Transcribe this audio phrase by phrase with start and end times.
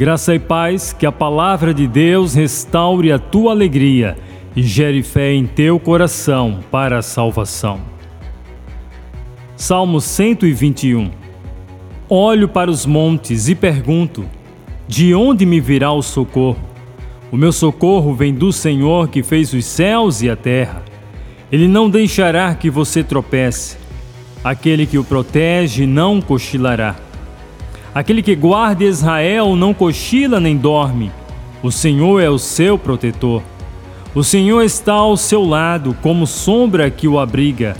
[0.00, 4.16] Graça e paz, que a palavra de Deus restaure a tua alegria
[4.56, 7.82] e gere fé em teu coração para a salvação.
[9.54, 11.10] Salmo 121
[12.08, 14.24] Olho para os montes e pergunto:
[14.88, 16.64] De onde me virá o socorro?
[17.30, 20.82] O meu socorro vem do Senhor que fez os céus e a terra.
[21.52, 23.76] Ele não deixará que você tropece.
[24.42, 27.09] Aquele que o protege não cochilará.
[27.94, 31.10] Aquele que guarda Israel não cochila nem dorme.
[31.62, 33.42] O Senhor é o seu protetor.
[34.14, 37.76] O Senhor está ao seu lado, como sombra que o abriga.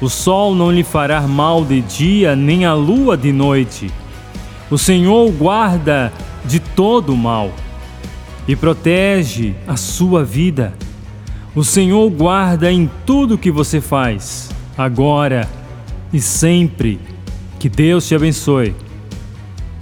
[0.00, 3.90] O sol não lhe fará mal de dia, nem a lua de noite.
[4.70, 6.12] O Senhor o guarda
[6.44, 7.52] de todo o mal
[8.48, 10.74] e protege a sua vida.
[11.54, 15.48] O Senhor guarda em tudo que você faz, agora
[16.12, 16.98] e sempre.
[17.58, 18.74] Que Deus te abençoe.